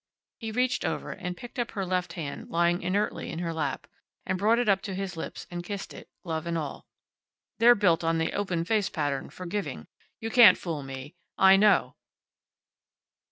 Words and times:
He 0.39 0.49
reached 0.51 0.83
over, 0.83 1.11
and 1.11 1.37
picked 1.37 1.59
up 1.59 1.69
her 1.73 1.85
left 1.85 2.13
hand 2.13 2.49
lying 2.49 2.81
inertly 2.81 3.29
in 3.29 3.37
her 3.37 3.53
lap, 3.53 3.85
and 4.25 4.35
brought 4.39 4.57
it 4.57 4.67
up 4.67 4.81
to 4.81 4.95
his 4.95 5.15
lips, 5.15 5.45
and 5.51 5.63
kissed 5.63 5.93
it, 5.93 6.09
glove 6.23 6.47
and 6.47 6.57
all. 6.57 6.87
"They're 7.59 7.75
built 7.75 8.03
on 8.03 8.17
the 8.17 8.33
open 8.33 8.65
face 8.65 8.89
pattern 8.89 9.29
for 9.29 9.45
giving. 9.45 9.85
You 10.19 10.31
can't 10.31 10.57
fool 10.57 10.81
me. 10.81 11.13
I 11.37 11.55
know." 11.55 11.97